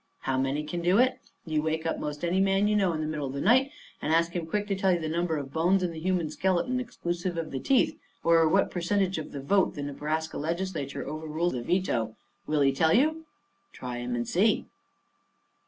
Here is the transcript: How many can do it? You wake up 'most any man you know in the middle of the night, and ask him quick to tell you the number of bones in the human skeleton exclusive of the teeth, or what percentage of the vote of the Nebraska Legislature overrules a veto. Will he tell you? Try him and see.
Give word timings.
How 0.21 0.35
many 0.35 0.63
can 0.63 0.81
do 0.81 0.97
it? 0.97 1.19
You 1.45 1.61
wake 1.61 1.85
up 1.85 1.99
'most 1.99 2.25
any 2.25 2.41
man 2.41 2.67
you 2.67 2.75
know 2.75 2.91
in 2.93 3.01
the 3.01 3.05
middle 3.07 3.27
of 3.27 3.33
the 3.33 3.39
night, 3.39 3.69
and 4.01 4.11
ask 4.11 4.31
him 4.31 4.47
quick 4.47 4.65
to 4.69 4.75
tell 4.75 4.91
you 4.91 4.97
the 4.99 5.07
number 5.07 5.37
of 5.37 5.53
bones 5.53 5.83
in 5.83 5.91
the 5.91 5.99
human 5.99 6.31
skeleton 6.31 6.79
exclusive 6.79 7.37
of 7.37 7.51
the 7.51 7.59
teeth, 7.59 7.99
or 8.23 8.49
what 8.49 8.71
percentage 8.71 9.19
of 9.19 9.31
the 9.31 9.41
vote 9.41 9.67
of 9.67 9.75
the 9.75 9.83
Nebraska 9.83 10.39
Legislature 10.39 11.05
overrules 11.07 11.53
a 11.53 11.61
veto. 11.61 12.15
Will 12.47 12.61
he 12.61 12.71
tell 12.71 12.93
you? 12.95 13.27
Try 13.73 13.97
him 13.99 14.15
and 14.15 14.27
see. 14.27 14.65